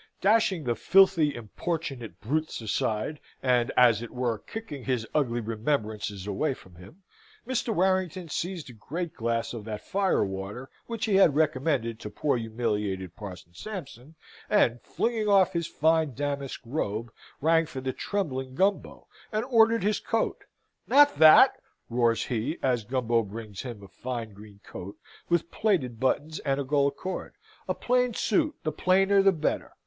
[0.19, 6.55] Dashing the filthy importunate brutes aside, and, as it were, kicking his ugly remembrances away
[6.55, 7.03] from him,
[7.47, 7.71] Mr.
[7.71, 12.35] Warrington seized a great glass of that fire water which he had recommended to poor
[12.35, 14.15] humiliated Parson Sampson,
[14.49, 19.99] and, flinging off his fine damask robe, rang for the trembling Gumbo, and ordered his
[19.99, 20.45] coat.
[20.87, 21.61] "Not that!"
[21.91, 24.97] roars he, as Gumbo brings him a fine green coat
[25.29, 27.35] with plated buttons and a gold cord.
[27.69, 29.75] "A plain suit the plainer the better!